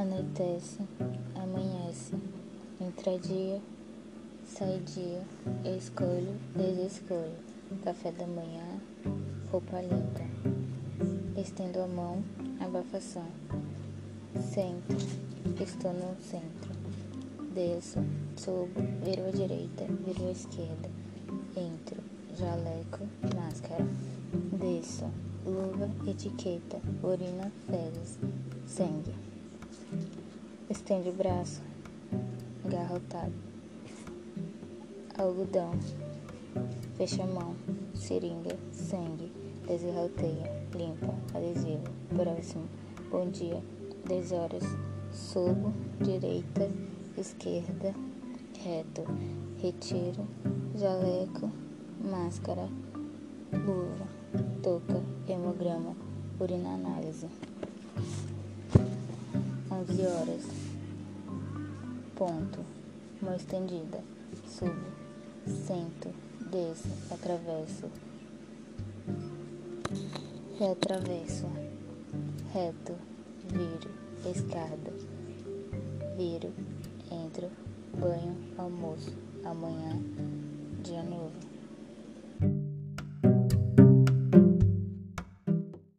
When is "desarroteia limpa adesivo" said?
39.68-41.84